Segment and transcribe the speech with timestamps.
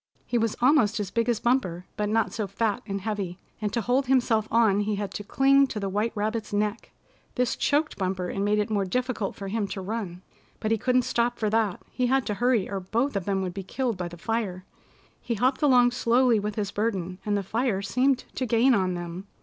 [0.25, 3.81] He was almost as big as Bumper, but not so fat and heavy, and to
[3.81, 6.89] hold himself on he had to cling to the white rabbit's neck.
[7.35, 10.23] This choked Bumper, and made it more difficult for him to run.
[10.59, 11.83] But he couldn't stop for that.
[11.91, 14.65] He had to hurry, or both of them would be killed by the fire.
[15.21, 19.27] He hopped along slowly with his burden, and the fire seemed to gain on them.